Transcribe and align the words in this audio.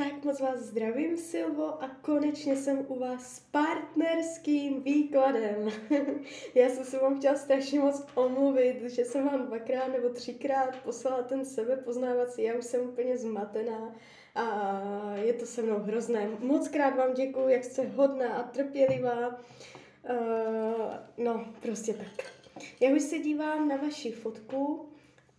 Tak 0.00 0.24
moc 0.24 0.40
vás 0.40 0.58
zdravím, 0.58 1.16
Silvo, 1.16 1.82
a 1.82 1.90
konečně 2.02 2.56
jsem 2.56 2.84
u 2.88 2.98
vás 2.98 3.36
s 3.36 3.40
partnerským 3.40 4.82
výkladem. 4.82 5.68
Já 6.54 6.68
jsem 6.68 6.84
se 6.84 6.98
vám 6.98 7.18
chtěla 7.18 7.36
strašně 7.36 7.80
moc 7.80 8.06
omluvit, 8.14 8.82
že 8.82 9.04
jsem 9.04 9.26
vám 9.26 9.46
dvakrát 9.46 9.88
nebo 9.88 10.08
třikrát 10.08 10.76
poslala 10.76 11.22
ten 11.22 11.44
sebepoznávací, 11.44 12.42
já 12.42 12.54
už 12.54 12.64
jsem 12.64 12.80
úplně 12.80 13.18
zmatená 13.18 13.94
a 14.34 15.14
je 15.14 15.32
to 15.32 15.46
se 15.46 15.62
mnou 15.62 15.78
hrozné. 15.78 16.28
Moc 16.38 16.68
krát 16.68 16.96
vám 16.96 17.14
děkuji, 17.14 17.48
jak 17.48 17.64
jste 17.64 17.86
hodná 17.86 18.34
a 18.34 18.42
trpělivá. 18.42 19.28
Uh, 19.28 20.94
no, 21.16 21.44
prostě 21.62 21.94
tak. 21.94 22.32
Já 22.80 22.90
už 22.90 23.02
se 23.02 23.18
dívám 23.18 23.68
na 23.68 23.76
vaši 23.76 24.12
fotku. 24.12 24.88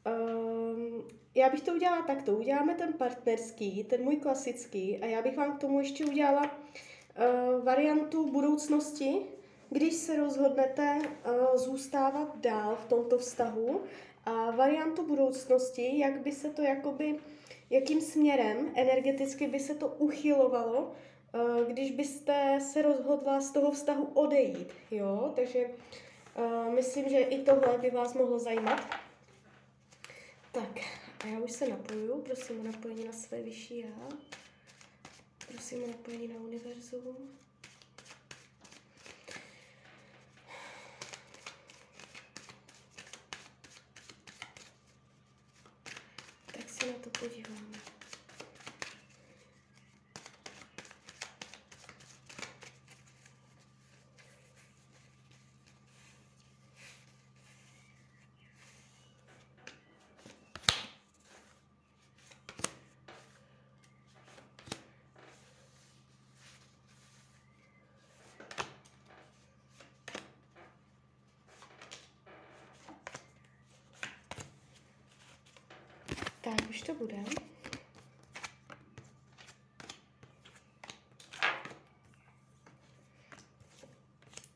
Uh, 0.06 1.21
já 1.36 1.50
bych 1.50 1.62
to 1.62 1.74
udělala 1.74 2.02
takto. 2.02 2.36
Uděláme 2.36 2.76
ten 2.76 2.94
partnerský, 2.94 3.84
ten 3.84 4.04
můj 4.04 4.16
klasický 4.16 4.98
a 4.98 5.06
já 5.06 5.22
bych 5.22 5.38
vám 5.38 5.58
k 5.58 5.60
tomu 5.60 5.80
ještě 5.80 6.06
udělala 6.06 6.42
uh, 6.44 7.64
variantu 7.64 8.32
budoucnosti, 8.32 9.22
když 9.70 9.94
se 9.94 10.16
rozhodnete 10.16 11.00
uh, 11.00 11.58
zůstávat 11.58 12.38
dál 12.38 12.76
v 12.76 12.90
tomto 12.90 13.18
vztahu 13.18 13.82
a 14.26 14.52
variantu 14.52 15.08
budoucnosti, 15.08 16.00
jak 16.00 16.20
by 16.20 16.32
se 16.32 16.50
to 16.50 16.62
jakoby, 16.62 17.16
jakým 17.70 18.02
směrem 18.02 18.72
energeticky 18.76 19.48
by 19.48 19.60
se 19.60 19.76
to 19.76 19.88
uchylovalo, 19.88 20.82
uh, 21.34 21.68
když 21.68 21.92
byste 21.92 22.60
se 22.62 22.82
rozhodla 22.82 23.42
z 23.42 23.52
toho 23.52 23.72
vztahu 23.72 24.10
odejít, 24.14 24.74
jo, 24.92 25.34
takže 25.36 25.66
uh, 26.38 26.74
myslím, 26.74 27.10
že 27.10 27.20
i 27.20 27.44
tohle 27.44 27.78
by 27.78 27.90
vás 27.90 28.14
mohlo 28.14 28.40
zajímat. 28.40 28.82
Tak, 30.52 30.80
už 31.52 31.58
se 31.58 31.68
napoju, 31.68 32.22
prosím 32.22 32.60
o 32.60 32.64
napojení 32.64 33.06
na 33.06 33.14
své 33.14 33.42
vyšší 33.42 33.80
já. 33.80 34.10
Prosím 35.48 35.84
o 35.84 35.88
napojení 35.88 36.28
na 36.28 36.36
univerzum. 36.36 37.16
Tak 46.46 46.70
se 46.70 46.86
na 46.86 46.94
to 47.04 47.10
podíváme. 47.10 47.82
Tak, 76.52 76.70
už 76.70 76.82
to 76.82 76.94
bude. 76.94 77.16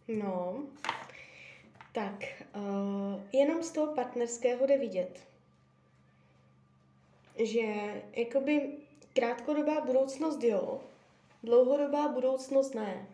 No, 0.07 0.63
tak, 1.91 2.23
uh, 2.55 3.21
jenom 3.31 3.63
z 3.63 3.71
toho 3.71 3.93
partnerského 3.93 4.65
jde 4.65 4.77
vidět, 4.77 5.19
že 7.43 7.63
jakoby 8.11 8.77
krátkodobá 9.13 9.81
budoucnost 9.81 10.43
jo, 10.43 10.81
dlouhodobá 11.43 12.07
budoucnost 12.07 12.75
ne. 12.75 13.07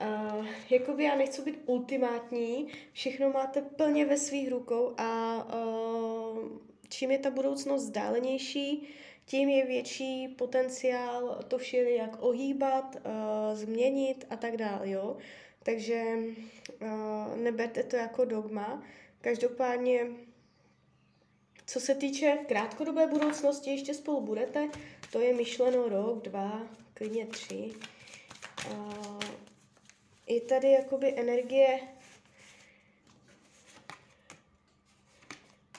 Uh, 0.00 0.46
jakoby 0.70 1.04
já 1.04 1.16
nechci 1.16 1.42
být 1.42 1.62
ultimátní, 1.66 2.68
všechno 2.92 3.30
máte 3.30 3.62
plně 3.62 4.06
ve 4.06 4.18
svých 4.18 4.50
rukou 4.50 4.94
a 4.96 5.36
uh, 5.44 6.73
čím 6.94 7.10
je 7.10 7.18
ta 7.18 7.30
budoucnost 7.30 7.82
vzdálenější, 7.82 8.88
tím 9.26 9.48
je 9.48 9.66
větší 9.66 10.28
potenciál 10.28 11.40
to 11.48 11.58
vše 11.58 11.76
jak 11.76 12.22
ohýbat, 12.22 12.96
uh, 12.96 13.56
změnit 13.56 14.26
a 14.30 14.36
tak 14.36 14.56
dále, 14.56 14.90
jo. 14.90 15.16
Takže 15.62 16.14
uh, 16.82 17.36
neberte 17.36 17.82
to 17.82 17.96
jako 17.96 18.24
dogma. 18.24 18.82
Každopádně, 19.20 20.06
co 21.66 21.80
se 21.80 21.94
týče 21.94 22.38
krátkodobé 22.48 23.06
budoucnosti, 23.06 23.70
ještě 23.70 23.94
spolu 23.94 24.20
budete, 24.20 24.68
to 25.12 25.20
je 25.20 25.34
myšleno 25.34 25.88
rok, 25.88 26.22
dva, 26.22 26.62
klidně 26.94 27.26
tři. 27.26 27.72
Uh, 28.70 29.20
je 30.26 30.40
tady 30.40 30.70
jakoby 30.70 31.14
energie 31.16 31.80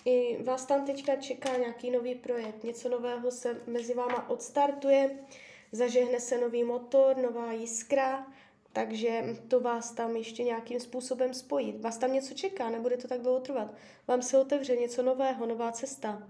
I 0.05 0.43
vás 0.43 0.65
tam 0.65 0.85
teďka 0.85 1.15
čeká 1.15 1.57
nějaký 1.57 1.91
nový 1.91 2.15
projekt, 2.15 2.63
něco 2.63 2.89
nového 2.89 3.31
se 3.31 3.61
mezi 3.67 3.93
váma 3.93 4.29
odstartuje, 4.29 5.09
zažehne 5.71 6.19
se 6.19 6.37
nový 6.37 6.63
motor, 6.63 7.17
nová 7.17 7.51
jiskra, 7.51 8.27
takže 8.73 9.23
to 9.47 9.59
vás 9.59 9.91
tam 9.91 10.15
ještě 10.15 10.43
nějakým 10.43 10.79
způsobem 10.79 11.33
spojí. 11.33 11.75
Vás 11.79 11.97
tam 11.97 12.13
něco 12.13 12.33
čeká, 12.33 12.69
nebude 12.69 12.97
to 12.97 13.07
tak 13.07 13.21
dlouho 13.21 13.39
trvat. 13.39 13.73
Vám 14.07 14.21
se 14.21 14.39
otevře 14.39 14.75
něco 14.75 15.03
nového, 15.03 15.45
nová 15.45 15.71
cesta, 15.71 16.27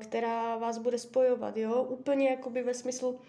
která 0.00 0.56
vás 0.56 0.78
bude 0.78 0.98
spojovat, 0.98 1.56
jo? 1.56 1.82
Úplně 1.82 2.28
jakoby 2.28 2.62
ve 2.62 2.74
smyslu 2.74 3.20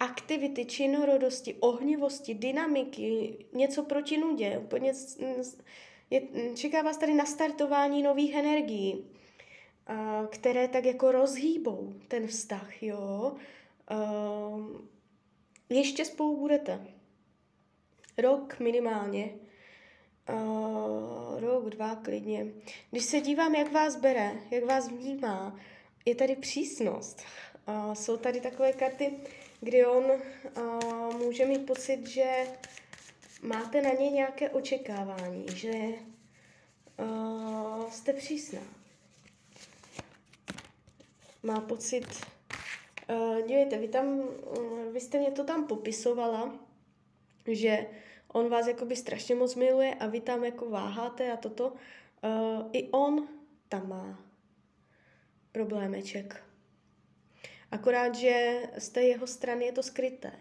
aktivity, 0.00 0.64
činorodosti, 0.64 1.54
ohnivosti, 1.54 2.34
dynamiky, 2.34 3.36
něco 3.52 3.82
proti 3.82 4.18
nudě, 4.18 4.58
úplně 4.64 4.92
je, 6.10 6.22
čeká 6.54 6.82
vás 6.82 6.96
tady 6.96 7.14
nastartování 7.14 8.02
nových 8.02 8.34
energií, 8.34 9.10
a, 9.86 10.26
které 10.30 10.68
tak 10.68 10.84
jako 10.84 11.12
rozhýbou 11.12 11.94
ten 12.08 12.26
vztah, 12.26 12.82
jo. 12.82 13.34
A, 13.88 13.96
ještě 15.68 16.04
spolu 16.04 16.36
budete. 16.36 16.86
Rok 18.18 18.60
minimálně. 18.60 19.34
Rok, 21.36 21.70
dva 21.70 21.94
klidně. 21.96 22.46
Když 22.90 23.04
se 23.04 23.20
dívám, 23.20 23.54
jak 23.54 23.72
vás 23.72 23.96
bere, 23.96 24.32
jak 24.50 24.64
vás 24.64 24.88
vnímá, 24.88 25.60
je 26.04 26.14
tady 26.14 26.36
přísnost. 26.36 27.22
A, 27.66 27.94
jsou 27.94 28.16
tady 28.16 28.40
takové 28.40 28.72
karty, 28.72 29.10
kdy 29.60 29.86
on 29.86 30.04
může 31.18 31.46
mít 31.46 31.66
pocit, 31.66 32.06
že 32.06 32.46
máte 33.44 33.82
na 33.82 33.90
ně 33.90 34.10
nějaké 34.10 34.50
očekávání, 34.50 35.46
že 35.54 35.72
uh, 36.98 37.90
jste 37.90 38.12
přísná. 38.12 38.60
Má 41.42 41.60
pocit, 41.60 42.06
uh, 43.10 43.46
dívejte, 43.46 43.78
vy 43.78 43.88
tam, 43.88 44.18
uh, 44.18 44.92
vy 44.92 45.00
jste 45.00 45.18
mě 45.18 45.30
to 45.30 45.44
tam 45.44 45.66
popisovala, 45.66 46.54
že 47.46 47.86
on 48.28 48.48
vás 48.48 48.66
jakoby 48.66 48.96
strašně 48.96 49.34
moc 49.34 49.54
miluje 49.54 49.94
a 49.94 50.06
vy 50.06 50.20
tam 50.20 50.44
jako 50.44 50.70
váháte 50.70 51.32
a 51.32 51.36
toto. 51.36 51.68
Uh, 51.68 52.68
I 52.72 52.88
on 52.90 53.28
tam 53.68 53.88
má 53.88 54.18
problémeček. 55.52 56.44
Akorát, 57.70 58.14
že 58.14 58.62
z 58.78 58.88
té 58.88 59.02
jeho 59.02 59.26
strany 59.26 59.64
je 59.64 59.72
to 59.72 59.82
skryté. 59.82 60.32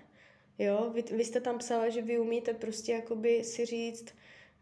Jo, 0.60 0.92
vy, 0.94 1.02
vy 1.02 1.26
jste 1.26 1.42
tam 1.42 1.58
psala, 1.58 1.90
že 1.90 2.02
vy 2.02 2.20
umíte 2.20 2.54
prostě 2.54 2.92
jakoby 2.92 3.44
si 3.44 3.66
říct, 3.66 4.06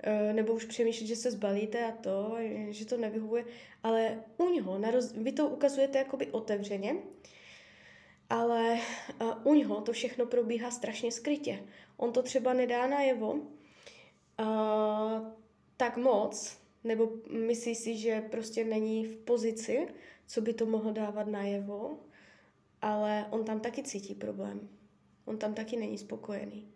uh, 0.07 0.33
nebo 0.33 0.53
už 0.53 0.65
přemýšlet, 0.65 1.07
že 1.07 1.15
se 1.15 1.31
zbalíte 1.31 1.85
a 1.85 1.91
to, 1.91 2.37
že 2.69 2.85
to 2.85 2.97
nevyhovuje, 2.97 3.45
ale 3.83 4.23
u 4.37 4.49
něho, 4.49 4.91
roz, 4.91 5.11
vy 5.11 5.31
to 5.31 5.47
ukazujete 5.47 5.97
jakoby 5.97 6.27
otevřeně, 6.27 6.95
ale 8.29 8.79
uh, 9.21 9.31
u 9.43 9.53
něho 9.53 9.81
to 9.81 9.91
všechno 9.91 10.25
probíhá 10.25 10.71
strašně 10.71 11.11
skrytě. 11.11 11.63
On 11.97 12.13
to 12.13 12.23
třeba 12.23 12.53
nedá 12.53 12.87
najevo 12.87 13.31
uh, 13.33 13.41
tak 15.77 15.97
moc, 15.97 16.57
nebo 16.83 17.09
myslí 17.31 17.75
si, 17.75 17.97
že 17.97 18.21
prostě 18.21 18.63
není 18.65 19.05
v 19.05 19.17
pozici, 19.17 19.87
co 20.27 20.41
by 20.41 20.53
to 20.53 20.65
mohlo 20.65 20.91
dávat 20.91 21.27
najevo, 21.27 21.99
ale 22.81 23.25
on 23.29 23.45
tam 23.45 23.59
taky 23.59 23.83
cítí 23.83 24.15
problém. 24.15 24.69
On 25.25 25.37
tam 25.37 25.53
taky 25.53 25.77
není 25.77 25.97
spokojený. 25.97 26.67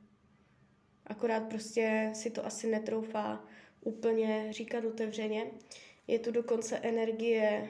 Akorát 1.07 1.44
prostě 1.44 2.12
si 2.13 2.30
to 2.30 2.45
asi 2.45 2.68
netroufá 2.68 3.45
úplně 3.81 4.47
říkat 4.50 4.86
otevřeně. 4.86 5.51
Je 6.07 6.19
tu 6.19 6.31
dokonce 6.31 6.77
energie, 6.77 7.69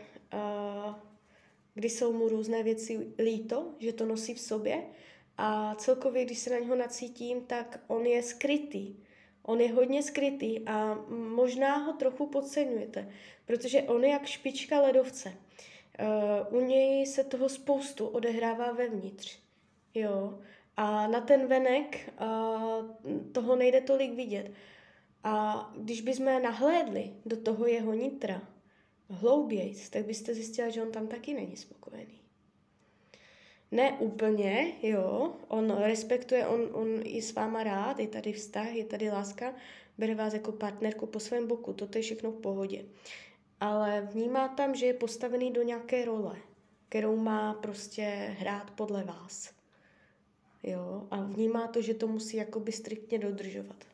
kdy 1.74 1.89
jsou 1.89 2.13
mu 2.13 2.30
různé 2.30 2.63
věci 2.63 3.13
líto, 3.19 3.75
že 3.80 3.94
to 3.94 4.06
nosí 4.06 4.33
v 4.33 4.39
sobě 4.39 4.83
a 5.38 5.75
celkově, 5.75 6.25
když 6.25 6.39
se 6.39 6.50
na 6.50 6.60
něho 6.60 6.75
nacítím, 6.75 7.42
tak 7.45 7.83
on 7.88 8.06
je 8.06 8.24
skrytý. 8.24 8.95
On 9.44 9.62
je 9.62 9.74
hodně 9.74 10.04
skrytý 10.04 10.66
a 10.66 11.06
možná 11.10 11.77
ho 11.77 11.94
trochu 11.94 12.27
podceňujete, 12.27 13.10
protože 13.45 13.81
on 13.81 14.04
je 14.04 14.10
jak 14.10 14.25
špička 14.25 14.81
ledovce. 14.81 15.33
Uh, 16.50 16.57
u 16.57 16.66
něj 16.66 17.06
se 17.06 17.24
toho 17.24 17.50
spoustu 17.50 18.07
odehrává 18.07 18.72
vevnitř. 18.72 19.39
Jo. 19.94 20.39
A 20.77 21.07
na 21.07 21.22
ten 21.22 21.48
venek 21.48 22.13
uh, 22.22 23.22
toho 23.31 23.56
nejde 23.56 23.81
tolik 23.81 24.13
vidět. 24.13 24.51
A 25.24 25.74
když 25.77 26.01
bychom 26.01 26.25
nahlédli 26.25 27.13
do 27.25 27.38
toho 27.38 27.68
jeho 27.68 27.94
nitra 27.94 28.42
hlouběji, 29.10 29.75
tak 29.89 30.06
byste 30.06 30.33
zjistila, 30.33 30.69
že 30.69 30.81
on 30.81 30.92
tam 30.92 31.07
taky 31.07 31.33
není 31.33 31.57
spokojený. 31.57 32.22
Ne 33.72 33.92
úplně, 34.00 34.74
jo, 34.81 35.36
on 35.48 35.72
respektuje, 35.77 36.48
on, 36.48 36.69
on 36.72 36.88
i 37.04 37.22
s 37.22 37.33
váma 37.33 37.63
rád, 37.63 38.00
je 38.00 38.07
tady 38.07 38.33
vztah, 38.33 38.74
je 38.74 38.86
tady 38.86 39.10
láska, 39.10 39.54
bere 39.98 40.16
vás 40.16 40.33
jako 40.33 40.51
partnerku 40.51 41.06
po 41.06 41.19
svém 41.19 41.48
boku, 41.48 41.74
toto 41.74 41.98
je 41.98 42.01
všechno 42.01 42.31
v 42.31 42.42
pohodě. 42.42 42.86
Ale 43.60 44.10
vnímá 44.12 44.48
tam, 44.48 44.75
že 44.75 44.86
je 44.86 44.94
postavený 44.94 45.51
do 45.51 45.62
nějaké 45.62 46.06
role, 46.06 46.36
kterou 46.89 47.18
má 47.18 47.54
prostě 47.54 48.36
hrát 48.39 48.72
podle 48.72 49.04
vás. 49.04 49.55
Jo, 50.67 51.07
a 51.12 51.21
vnímá 51.21 51.67
to, 51.67 51.81
že 51.81 51.94
to 51.94 52.07
musí 52.07 52.38
jakoby 52.38 52.71
striktně 52.71 53.19
dodržovat. 53.19 53.85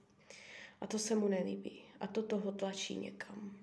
A 0.81 0.87
to 0.87 0.99
se 0.99 1.15
mu 1.15 1.27
nelíbí. 1.27 1.83
A 1.99 2.07
to 2.07 2.23
toho 2.23 2.51
tlačí 2.51 2.95
někam. 2.95 3.57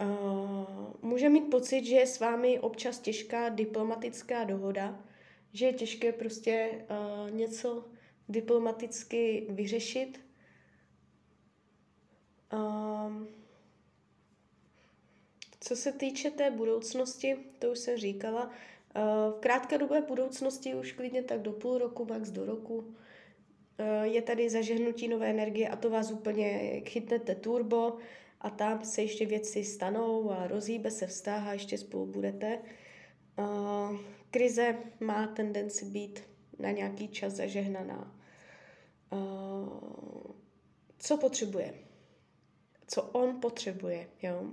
Uh, 0.00 0.92
může 1.02 1.28
mít 1.28 1.50
pocit, 1.50 1.84
že 1.84 1.94
je 1.94 2.06
s 2.06 2.20
vámi 2.20 2.60
občas 2.60 2.98
těžká 2.98 3.48
diplomatická 3.48 4.44
dohoda, 4.44 5.04
že 5.52 5.66
je 5.66 5.72
těžké 5.72 6.12
prostě 6.12 6.84
uh, 6.90 7.30
něco 7.30 7.84
diplomaticky 8.28 9.46
vyřešit. 9.50 10.20
Uh, 12.52 13.12
co 15.60 15.76
se 15.76 15.92
týče 15.92 16.30
té 16.30 16.50
budoucnosti, 16.50 17.36
to 17.58 17.72
už 17.72 17.78
jsem 17.78 17.96
říkala, 17.96 18.50
v 19.30 19.38
krátkodobé 19.40 20.02
budoucnosti 20.02 20.74
už 20.74 20.92
klidně 20.92 21.22
tak 21.22 21.42
do 21.42 21.52
půl 21.52 21.78
roku, 21.78 22.04
max 22.04 22.30
do 22.30 22.44
roku, 22.44 22.94
je 24.02 24.22
tady 24.22 24.50
zažehnutí 24.50 25.08
nové 25.08 25.30
energie 25.30 25.68
a 25.68 25.76
to 25.76 25.90
vás 25.90 26.10
úplně 26.10 26.80
chytnete 26.86 27.34
turbo, 27.34 27.98
a 28.44 28.50
tam 28.50 28.84
se 28.84 29.02
ještě 29.02 29.26
věci 29.26 29.64
stanou 29.64 30.30
a 30.30 30.46
rozhýbe 30.46 30.90
se 30.90 31.06
vztah 31.06 31.46
a 31.46 31.52
ještě 31.52 31.78
spolu 31.78 32.06
budete. 32.06 32.58
Uh, 33.38 33.96
krize 34.30 34.78
má 35.00 35.26
tendenci 35.26 35.84
být 35.84 36.22
na 36.58 36.70
nějaký 36.70 37.08
čas 37.08 37.32
zažehnaná. 37.32 38.20
Co 40.98 41.16
potřebuje? 41.16 41.74
Co 42.86 43.02
on 43.02 43.40
potřebuje? 43.40 44.08
Jo? 44.22 44.50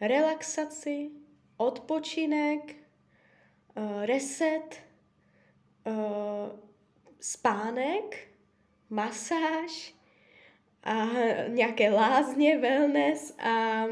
Relaxaci, 0.00 1.10
odpočinek, 1.56 2.76
uh, 3.76 4.04
reset, 4.04 4.82
uh, 5.86 6.58
spánek, 7.20 8.28
masáž, 8.90 9.96
a 10.86 11.06
nějaké 11.48 11.90
lázně, 11.90 12.58
wellness 12.58 13.34
a 13.38 13.84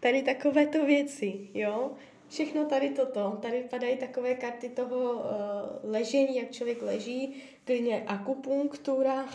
tady 0.00 0.22
takovéto 0.22 0.86
věci, 0.86 1.48
jo. 1.54 1.92
Všechno 2.28 2.64
tady 2.64 2.90
toto. 2.90 3.38
Tady 3.42 3.62
padají 3.62 3.96
takové 3.96 4.34
karty 4.34 4.68
toho 4.68 5.12
uh, 5.12 5.20
ležení, 5.90 6.36
jak 6.36 6.50
člověk 6.50 6.82
leží, 6.82 7.42
klidně 7.64 8.04
akupunktura, 8.06 9.28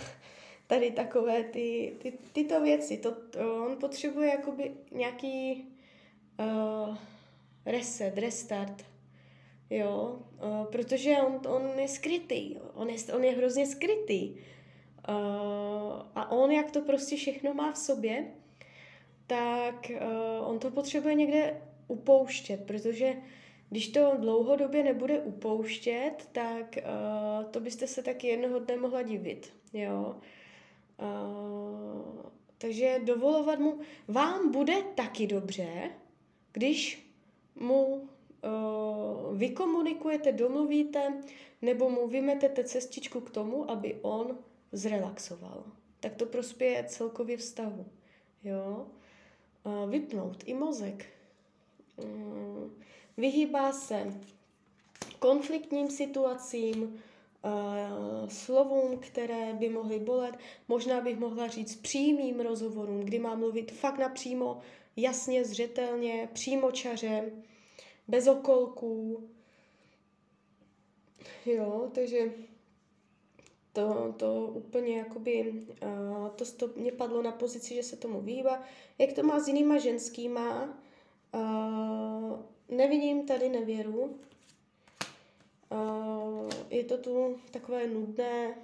tady 0.67 0.91
takové 0.91 1.43
ty, 1.43 1.93
ty, 2.01 2.13
tyto 2.33 2.61
věci. 2.61 2.97
To, 2.97 3.11
to, 3.11 3.65
on 3.65 3.77
potřebuje 3.77 4.29
jakoby 4.29 4.71
nějaký 4.91 5.67
uh, 6.39 6.97
reset, 7.65 8.17
restart, 8.17 8.85
jo, 9.69 10.19
uh, 10.43 10.65
protože 10.65 11.17
on, 11.17 11.41
on 11.47 11.79
je 11.79 11.87
skrytý, 11.87 12.55
on 12.73 12.89
je, 12.89 12.97
on 13.13 13.23
je 13.23 13.31
hrozně 13.31 13.65
skrytý. 13.67 14.31
Uh, 15.09 15.15
a 16.15 16.31
on, 16.31 16.51
jak 16.51 16.71
to 16.71 16.81
prostě 16.81 17.15
všechno 17.15 17.53
má 17.53 17.71
v 17.71 17.77
sobě, 17.77 18.25
tak 19.27 19.91
uh, 19.91 20.49
on 20.49 20.59
to 20.59 20.71
potřebuje 20.71 21.13
někde 21.13 21.61
upouštět, 21.87 22.63
protože 22.65 23.13
když 23.69 23.87
to 23.87 24.17
dlouhodobě 24.19 24.83
nebude 24.83 25.19
upouštět, 25.19 26.29
tak 26.31 26.77
uh, 26.77 27.45
to 27.51 27.59
byste 27.59 27.87
se 27.87 28.03
taky 28.03 28.27
jednoho 28.27 28.59
dne 28.59 28.77
mohla 28.77 29.01
divit, 29.01 29.53
jo. 29.73 30.15
Uh, 31.01 32.31
takže 32.57 32.99
dovolovat 33.03 33.59
mu, 33.59 33.79
vám 34.07 34.51
bude 34.51 34.83
taky 34.95 35.27
dobře, 35.27 35.89
když 36.51 37.04
mu 37.55 37.85
uh, 37.85 39.37
vykomunikujete, 39.37 40.31
domluvíte, 40.31 41.13
nebo 41.61 41.89
mu 41.89 42.07
vymetete 42.07 42.63
cestičku 42.63 43.21
k 43.21 43.29
tomu, 43.29 43.71
aby 43.71 43.99
on 44.01 44.37
zrelaxoval. 44.71 45.63
Tak 45.99 46.15
to 46.15 46.25
prospěje 46.25 46.83
celkově 46.83 47.37
vztahu. 47.37 47.85
Jo? 48.43 48.87
Vypnout 49.89 50.43
i 50.45 50.53
mozek. 50.53 51.05
Mm, 52.05 52.71
vyhýbá 53.17 53.71
se 53.71 54.13
konfliktním 55.19 55.89
situacím, 55.89 57.01
slovům, 58.27 58.97
které 58.97 59.53
by 59.53 59.69
mohly 59.69 59.99
bolet. 59.99 60.35
Možná 60.67 61.01
bych 61.01 61.19
mohla 61.19 61.47
říct 61.47 61.75
přímým 61.75 62.39
rozhovorům, 62.39 63.01
kdy 63.01 63.19
má 63.19 63.35
mluvit 63.35 63.71
fakt 63.71 63.97
napřímo, 63.97 64.59
jasně, 64.95 65.45
zřetelně, 65.45 66.29
přímočaře, 66.33 67.31
bez 68.07 68.27
okolků. 68.27 69.29
Jo, 71.45 71.91
takže 71.93 72.31
to, 73.73 74.13
to 74.17 74.51
úplně 74.53 74.97
jakoby, 74.97 75.53
uh, 75.83 76.29
to, 76.29 76.45
to 76.45 76.69
mě 76.75 76.91
padlo 76.91 77.21
na 77.21 77.31
pozici, 77.31 77.75
že 77.75 77.83
se 77.83 77.95
tomu 77.95 78.21
vyhýbá. 78.21 78.63
Jak 78.97 79.13
to 79.13 79.23
má 79.23 79.39
s 79.39 79.47
jinýma 79.47 79.77
ženskýma, 79.77 80.77
uh, 81.33 82.39
nevidím 82.69 83.25
tady 83.25 83.49
nevěru. 83.49 84.19
Uh, 85.71 86.49
je 86.69 86.83
to 86.83 86.97
tu 86.97 87.39
takové 87.51 87.87
nudné, 87.87 88.57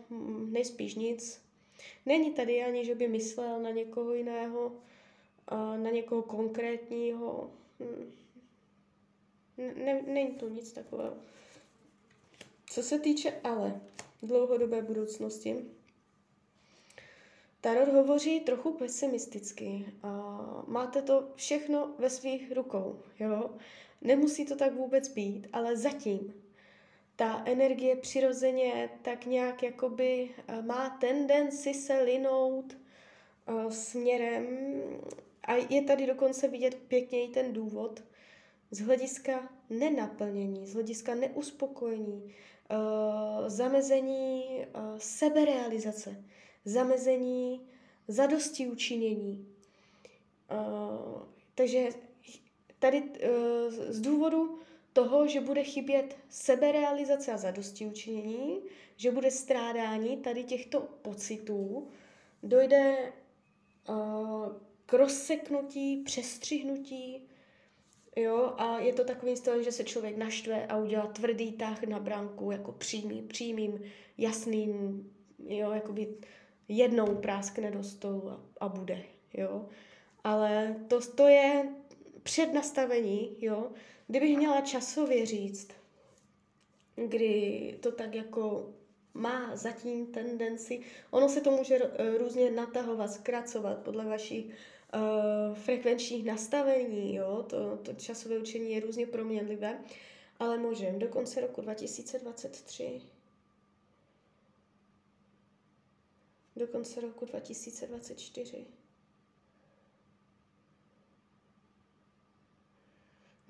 nejspíš 0.49 0.95
nic. 0.95 1.41
Není 2.05 2.33
tady 2.33 2.63
ani, 2.63 2.85
že 2.85 2.95
by 2.95 3.07
myslel 3.07 3.61
na 3.61 3.69
někoho 3.69 4.13
jiného, 4.13 4.65
uh, 5.51 5.77
na 5.77 5.89
někoho 5.89 6.21
konkrétního. 6.21 7.51
Ne, 9.57 10.01
není 10.01 10.31
to 10.31 10.49
nic 10.49 10.71
takového. 10.71 11.13
Co 12.65 12.83
se 12.83 12.99
týče 12.99 13.41
ale, 13.43 13.81
dlouhodobé 14.23 14.81
budoucnosti. 14.81 15.55
Tarot 17.61 17.87
hovoří 17.87 18.39
trochu 18.39 18.71
pesimisticky. 18.73 19.85
Máte 20.67 21.01
to 21.01 21.31
všechno 21.35 21.95
ve 21.99 22.09
svých 22.09 22.51
rukou. 22.51 22.99
Jo? 23.19 23.49
Nemusí 24.01 24.45
to 24.45 24.55
tak 24.55 24.73
vůbec 24.73 25.07
být, 25.07 25.47
ale 25.53 25.77
zatím 25.77 26.33
ta 27.21 27.43
energie 27.45 27.95
přirozeně 27.95 28.89
tak 29.01 29.25
nějak 29.25 29.63
jakoby 29.63 30.29
eh, 30.47 30.61
má 30.61 30.89
tendenci 30.89 31.73
se 31.73 32.01
linout 32.01 32.77
uh, 33.47 33.71
směrem 33.71 34.45
a 35.43 35.55
je 35.55 35.81
tady 35.81 36.07
dokonce 36.07 36.47
vidět 36.47 36.75
pěkněji 36.75 37.27
ten 37.27 37.53
důvod 37.53 38.03
z 38.71 38.79
hlediska 38.79 39.49
nenaplnění, 39.69 40.67
z 40.67 40.73
hlediska 40.73 41.15
neuspokojení, 41.15 42.23
uh, 42.23 43.47
zamezení 43.47 44.45
seberealizace, 44.97 46.23
zamezení 46.65 47.67
zadosti 48.07 48.67
učinění. 48.67 49.47
Takže 51.55 51.89
tady 52.79 53.03
z 53.89 54.01
důvodu 54.01 54.59
toho, 54.93 55.27
že 55.27 55.41
bude 55.41 55.63
chybět 55.63 56.17
seberealizace 56.29 57.31
a 57.31 57.37
zadosti 57.37 57.85
učinění, 57.85 58.61
že 58.95 59.11
bude 59.11 59.31
strádání 59.31 60.17
tady 60.17 60.43
těchto 60.43 60.81
pocitů, 60.81 61.87
dojde 62.43 63.13
uh, 63.89 63.95
k 64.85 64.93
rozseknutí, 64.93 65.97
přestřihnutí 65.97 67.27
Jo, 68.15 68.53
a 68.57 68.79
je 68.79 68.93
to 68.93 69.03
takovým 69.03 69.35
stylem, 69.35 69.63
že 69.63 69.71
se 69.71 69.83
člověk 69.83 70.17
naštve 70.17 70.67
a 70.67 70.77
udělá 70.77 71.07
tvrdý 71.07 71.51
tah 71.51 71.83
na 71.83 71.99
branku, 71.99 72.51
jako 72.51 72.71
přímý, 72.71 73.21
přímým, 73.21 73.81
jasným, 74.17 75.03
jo, 75.47 75.71
jakoby 75.71 76.07
jednou 76.67 77.15
práskne 77.15 77.71
do 77.71 77.83
stolu 77.83 78.29
a, 78.29 78.41
a 78.59 78.69
bude, 78.69 79.03
jo. 79.33 79.69
Ale 80.23 80.75
to, 80.87 81.11
to 81.11 81.27
je 81.27 81.69
přednastavení, 82.23 83.37
jo. 83.39 83.71
Kdybych 84.07 84.37
měla 84.37 84.61
časově 84.61 85.25
říct, 85.25 85.71
kdy 86.95 87.77
to 87.81 87.91
tak 87.91 88.15
jako 88.15 88.73
má 89.13 89.55
zatím 89.55 90.07
tendenci, 90.07 90.81
ono 91.11 91.29
se 91.29 91.41
to 91.41 91.51
může 91.51 91.79
různě 92.17 92.51
natahovat, 92.51 93.11
zkracovat 93.11 93.83
podle 93.83 94.05
vašich 94.05 94.45
uh, 94.45 95.55
frekvenčních 95.55 96.25
nastavení, 96.25 97.15
jo, 97.15 97.45
to, 97.49 97.77
to 97.77 97.93
časové 97.93 98.37
učení 98.37 98.73
je 98.73 98.79
různě 98.79 99.07
proměnlivé, 99.07 99.79
ale 100.39 100.57
můžeme 100.57 100.99
do 100.99 101.07
konce 101.07 101.41
roku 101.41 101.61
2023. 101.61 103.01
Do 106.55 106.67
konce 106.67 107.01
roku 107.01 107.25
2024. 107.25 108.65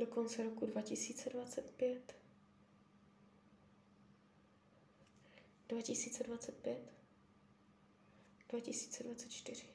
Do 0.01 0.07
konce 0.07 0.43
roku 0.43 0.65
2025. 0.65 2.15
2025. 5.67 6.77
2024. 8.49 9.65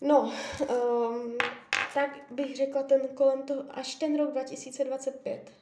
No, 0.00 0.32
um, 0.60 1.38
tak 1.94 2.32
bych 2.32 2.56
řekla 2.56 2.82
ten 2.82 3.08
kolem 3.08 3.42
toho, 3.42 3.64
až 3.70 3.94
ten 3.94 4.18
rok 4.18 4.30
2025. 4.30 5.52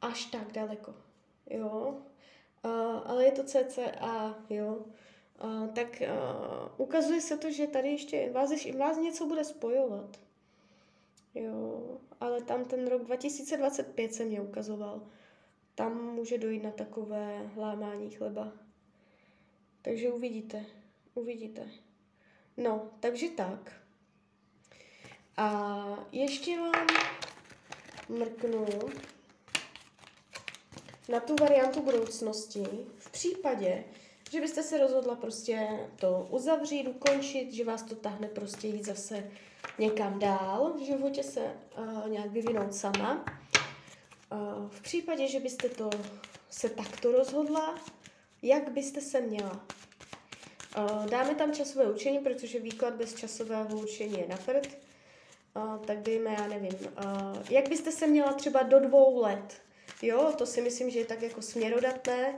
Až 0.00 0.24
tak 0.24 0.52
daleko, 0.52 0.94
jo. 1.50 2.02
Uh, 2.64 3.10
ale 3.10 3.24
je 3.24 3.32
to 3.32 3.44
CCA, 3.44 4.44
jo. 4.50 4.84
Uh, 5.44 5.68
tak 5.68 5.88
uh, 6.00 6.06
ukazuje 6.76 7.20
se 7.20 7.36
to, 7.36 7.50
že 7.50 7.66
tady 7.66 7.88
ještě 7.88 8.30
vás, 8.32 8.50
vás 8.78 8.96
něco 8.96 9.26
bude 9.26 9.44
spojovat. 9.44 10.29
Jo, 11.34 11.98
ale 12.20 12.42
tam 12.42 12.64
ten 12.64 12.88
rok 12.88 13.04
2025 13.04 14.14
se 14.14 14.24
mě 14.24 14.40
ukazoval. 14.40 15.06
Tam 15.74 16.14
může 16.14 16.38
dojít 16.38 16.62
na 16.62 16.70
takové 16.70 17.50
lámání 17.56 18.10
chleba. 18.10 18.52
Takže 19.82 20.12
uvidíte, 20.12 20.64
uvidíte. 21.14 21.68
No, 22.56 22.90
takže 23.00 23.28
tak. 23.28 23.72
A 25.36 26.08
ještě 26.12 26.60
vám 26.60 26.86
mrknu 28.08 28.66
na 31.08 31.20
tu 31.20 31.36
variantu 31.40 31.82
budoucnosti 31.82 32.64
v 32.98 33.10
případě, 33.10 33.84
že 34.30 34.40
byste 34.40 34.62
se 34.62 34.78
rozhodla 34.78 35.14
prostě 35.14 35.68
to 35.96 36.26
uzavřít, 36.30 36.88
ukončit, 36.88 37.52
že 37.52 37.64
vás 37.64 37.82
to 37.82 37.94
tahne 37.94 38.28
prostě 38.28 38.68
jít 38.68 38.84
zase 38.84 39.30
někam 39.78 40.18
dál, 40.18 40.72
v 40.78 40.84
životě 40.86 41.22
se 41.22 41.40
uh, 41.78 42.08
nějak 42.08 42.30
vyvinout 42.30 42.74
sama. 42.74 43.24
Uh, 44.32 44.68
v 44.68 44.80
případě, 44.80 45.28
že 45.28 45.40
byste 45.40 45.68
to 45.68 45.90
se 46.50 46.68
takto 46.68 47.12
rozhodla, 47.12 47.78
jak 48.42 48.72
byste 48.72 49.00
se 49.00 49.20
měla? 49.20 49.66
Uh, 50.78 51.06
dáme 51.06 51.34
tam 51.34 51.52
časové 51.52 51.90
učení, 51.90 52.18
protože 52.18 52.58
výklad 52.58 52.94
bez 52.94 53.14
časového 53.14 53.78
učení 53.78 54.18
je 54.18 54.28
na 54.28 54.36
prd. 54.36 54.78
Uh, 55.56 55.78
tak 55.86 56.02
dejme, 56.02 56.30
já 56.38 56.46
nevím, 56.46 56.74
uh, 56.74 57.42
jak 57.50 57.68
byste 57.68 57.92
se 57.92 58.06
měla 58.06 58.32
třeba 58.32 58.62
do 58.62 58.80
dvou 58.80 59.20
let. 59.20 59.54
Jo, 60.02 60.32
to 60.38 60.46
si 60.46 60.62
myslím, 60.62 60.90
že 60.90 60.98
je 60.98 61.04
tak 61.04 61.22
jako 61.22 61.42
směrodatné. 61.42 62.34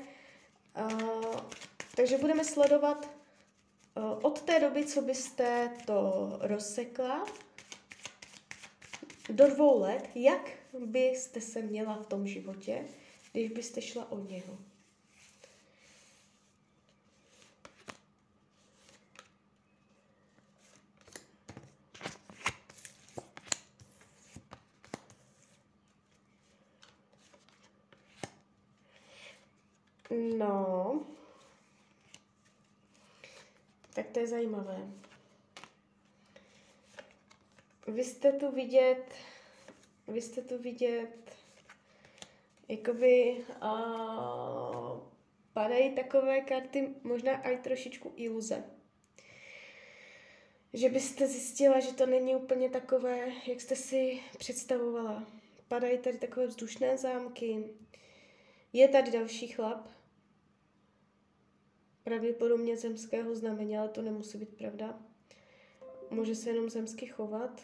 Takže 1.97 2.19
budeme 2.19 2.45
sledovat 2.45 3.11
uh, 3.97 4.19
od 4.23 4.43
té 4.43 4.61
doby, 4.61 4.85
co 4.85 5.03
byste 5.03 5.71
to 5.87 6.29
rozsekla, 6.41 7.27
do 9.29 9.47
dvou 9.47 9.81
let, 9.81 10.09
jak 10.15 10.51
byste 10.87 11.41
se 11.41 11.63
měla 11.63 11.97
v 11.97 12.07
tom 12.07 12.27
životě, 12.27 12.85
když 13.33 13.51
byste 13.51 13.83
šla 13.83 14.13
od 14.13 14.31
něho. 14.31 14.59
No, 30.13 31.07
tak 33.95 34.07
to 34.11 34.21
je 34.21 34.27
zajímavé. 34.27 34.79
Vy 37.87 38.05
jste 38.05 38.33
tu 38.33 38.51
vidět, 38.51 39.05
vy 40.09 40.23
jste 40.23 40.43
tu 40.43 40.59
vidět, 40.59 41.37
jakoby 42.69 43.45
uh, 43.63 45.01
padají 45.53 45.95
takové 45.95 46.41
karty, 46.41 46.95
možná 47.03 47.43
i 47.43 47.57
trošičku 47.57 48.13
iluze. 48.17 48.65
Že 50.73 50.89
byste 50.89 51.27
zjistila, 51.27 51.81
že 51.81 51.93
to 51.93 52.07
není 52.07 52.37
úplně 52.37 52.71
takové, 52.71 53.33
jak 53.47 53.61
jste 53.61 53.77
si 53.77 54.23
představovala. 54.39 55.27
Padají 55.69 55.99
tady 55.99 56.19
takové 56.19 56.47
vzdušné 56.47 56.99
zámky. 56.99 57.65
Je 58.73 58.89
tady 58.89 59.11
další 59.11 59.49
chlap, 59.49 59.89
pravděpodobně 62.05 62.77
zemského 62.77 63.35
znamení, 63.35 63.79
ale 63.79 63.89
to 63.89 64.03
nemusí 64.03 64.39
být 64.39 64.57
pravda. 64.57 64.99
Může 66.11 66.35
se 66.35 66.51
jenom 66.51 66.71
zemsky 66.71 67.07
chovat, 67.07 67.61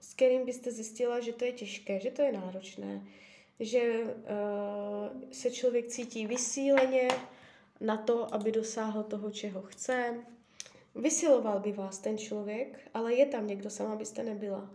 s 0.00 0.14
kterým 0.14 0.44
byste 0.44 0.72
zjistila, 0.72 1.20
že 1.20 1.32
to 1.32 1.44
je 1.44 1.52
těžké, 1.52 2.00
že 2.00 2.10
to 2.10 2.22
je 2.22 2.32
náročné, 2.32 3.06
že 3.60 4.14
se 5.32 5.50
člověk 5.50 5.86
cítí 5.86 6.26
vysíleně 6.26 7.08
na 7.80 7.96
to, 7.96 8.34
aby 8.34 8.52
dosáhl 8.52 9.02
toho, 9.02 9.30
čeho 9.30 9.62
chce. 9.62 10.24
Vysiloval 10.94 11.60
by 11.60 11.72
vás 11.72 11.98
ten 11.98 12.18
člověk, 12.18 12.90
ale 12.94 13.14
je 13.14 13.26
tam 13.26 13.46
někdo, 13.46 13.70
sama 13.70 13.96
byste 13.96 14.22
nebyla. 14.22 14.70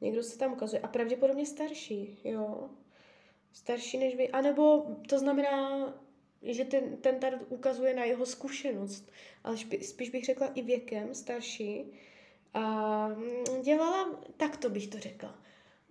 Někdo 0.00 0.22
se 0.22 0.38
tam 0.38 0.52
ukazuje. 0.52 0.80
A 0.80 0.88
pravděpodobně 0.88 1.46
starší, 1.46 2.18
jo. 2.24 2.70
Starší 3.52 3.98
než 3.98 4.16
vy. 4.16 4.28
A 4.28 4.40
nebo 4.40 4.86
to 5.08 5.18
znamená, 5.18 5.94
že 6.42 6.64
ten, 6.64 6.96
ten 6.96 7.18
tady 7.18 7.36
ukazuje 7.48 7.94
na 7.94 8.04
jeho 8.04 8.26
zkušenost, 8.26 9.12
ale 9.44 9.56
špi, 9.56 9.84
spíš 9.84 10.10
bych 10.10 10.24
řekla 10.24 10.46
i 10.46 10.62
věkem 10.62 11.14
starší. 11.14 11.84
A 12.54 13.08
mm, 13.08 13.62
dělala, 13.62 14.20
tak 14.36 14.56
to 14.56 14.70
bych 14.70 14.88
to 14.88 14.98
řekla, 14.98 15.38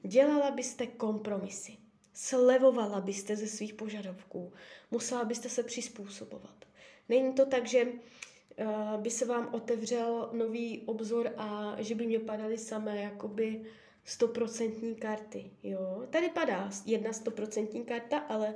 dělala 0.04 0.52
byste 0.52 0.88
kompromisy, 0.88 1.78
slevovala 2.14 3.02
byste 3.02 3.36
ze 3.36 3.48
svých 3.48 3.74
požadavků, 3.74 4.54
musela 4.92 5.26
byste 5.26 5.50
se 5.50 5.64
přizpůsobovat. 5.64 6.66
Není 7.10 7.34
to 7.34 7.46
tak, 7.46 7.68
že 7.68 7.84
uh, 7.86 9.02
by 9.02 9.10
se 9.10 9.26
vám 9.26 9.54
otevřel 9.54 10.30
nový 10.34 10.82
obzor 10.86 11.34
a 11.38 11.76
že 11.80 11.96
by 11.96 12.06
mě 12.06 12.20
padaly 12.20 12.58
samé 12.58 13.02
jakoby 13.02 13.66
stoprocentní 14.04 14.96
karty. 14.96 15.52
Jo? 15.64 16.04
Tady 16.10 16.30
padá 16.30 16.70
jedna 16.86 17.14
stoprocentní 17.14 17.86
karta, 17.86 18.18
ale 18.18 18.56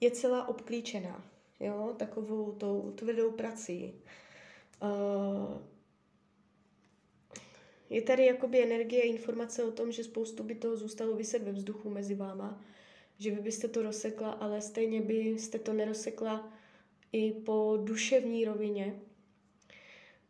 je 0.00 0.10
celá 0.10 0.48
obklíčená 0.48 1.31
jo, 1.62 1.94
takovou 1.96 2.52
tou 2.52 2.92
tvrdou 2.94 3.30
prací. 3.30 3.94
Uh, 4.82 5.58
je 7.90 8.02
tady 8.02 8.26
jakoby 8.26 8.62
energie, 8.62 9.02
informace 9.02 9.64
o 9.64 9.70
tom, 9.70 9.92
že 9.92 10.04
spoustu 10.04 10.42
by 10.42 10.54
toho 10.54 10.76
zůstalo 10.76 11.16
vyset 11.16 11.42
ve 11.42 11.52
vzduchu 11.52 11.90
mezi 11.90 12.14
váma, 12.14 12.60
že 13.18 13.30
vy 13.30 13.40
byste 13.40 13.68
to 13.68 13.82
rozsekla, 13.82 14.30
ale 14.30 14.60
stejně 14.60 15.00
byste 15.00 15.58
to 15.58 15.72
nerozsekla 15.72 16.52
i 17.12 17.32
po 17.32 17.78
duševní 17.84 18.44
rovině, 18.44 19.00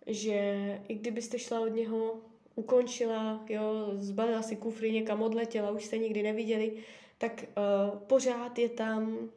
že 0.07 0.81
i 0.89 0.95
kdybyste 0.95 1.39
šla 1.39 1.61
od 1.61 1.69
něho, 1.69 2.21
ukončila, 2.55 3.45
jo, 3.49 3.93
zbalila 3.95 4.43
si 4.43 4.57
kufry, 4.57 4.93
někam 4.93 5.23
odletěla, 5.23 5.71
už 5.71 5.85
jste 5.85 5.99
nikdy 5.99 6.23
neviděli, 6.23 6.77
tak 7.19 7.45
uh, 7.45 7.99
pořád 7.99 8.59
je 8.59 8.69
tam 8.69 9.31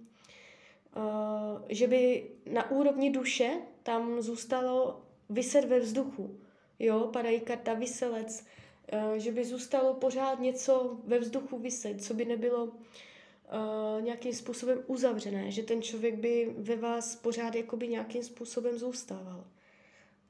že 1.70 1.88
by 1.88 2.30
na 2.52 2.72
úrovni 2.72 3.10
duše 3.10 3.62
tam 3.84 4.22
zůstalo 4.22 5.02
vyset 5.30 5.66
ve 5.66 5.80
vzduchu. 5.80 6.40
Jo, 6.80 7.10
padají 7.14 7.40
karta 7.40 7.74
vyselec, 7.74 8.46
uh, 8.94 9.14
že 9.14 9.32
by 9.32 9.46
zůstalo 9.46 9.94
pořád 9.94 10.40
něco 10.40 10.98
ve 11.04 11.20
vzduchu 11.20 11.58
vyset, 11.58 12.04
co 12.04 12.14
by 12.14 12.26
nebylo 12.26 12.64
uh, 12.64 14.02
nějakým 14.02 14.34
způsobem 14.34 14.84
uzavřené, 14.88 15.52
že 15.52 15.64
ten 15.64 15.82
člověk 15.82 16.16
by 16.16 16.56
ve 16.58 16.76
vás 16.76 17.16
pořád 17.16 17.56
jakoby 17.56 17.88
nějakým 17.88 18.24
způsobem 18.24 18.78
zůstával. 18.78 19.46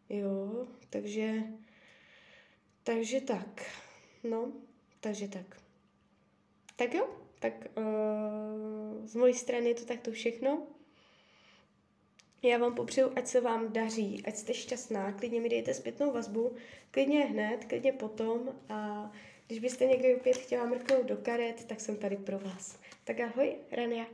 Jo, 0.09 0.67
takže, 0.89 1.43
takže 2.83 3.21
tak. 3.21 3.65
No, 4.23 4.51
takže 4.99 5.27
tak. 5.27 5.61
Tak 6.75 6.93
jo? 6.93 7.24
Tak 7.45 7.67
uh, 7.77 9.05
z 9.05 9.15
mojí 9.15 9.33
strany 9.33 9.69
je 9.69 9.75
to 9.75 9.85
takto 9.85 10.11
všechno. 10.11 10.67
Já 12.43 12.57
vám 12.57 12.75
popřeju, 12.75 13.11
ať 13.15 13.27
se 13.27 13.41
vám 13.41 13.73
daří, 13.73 14.23
ať 14.27 14.35
jste 14.35 14.53
šťastná, 14.53 15.11
klidně 15.11 15.41
mi 15.41 15.49
dejte 15.49 15.73
zpětnou 15.73 16.11
vazbu, 16.11 16.55
klidně 16.91 17.25
hned, 17.25 17.65
klidně 17.65 17.93
potom 17.93 18.49
a 18.69 19.11
když 19.47 19.59
byste 19.59 19.85
někdy 19.85 20.15
opět 20.15 20.37
chtěla 20.37 20.65
mrknout 20.65 21.05
do 21.05 21.17
karet, 21.17 21.65
tak 21.65 21.81
jsem 21.81 21.97
tady 21.97 22.17
pro 22.17 22.39
vás. 22.39 22.79
Tak 23.03 23.19
ahoj, 23.19 23.55
Rania. 23.71 24.05